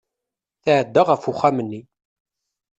[0.63, 1.81] Tɛedda ɣef uxxam-nni.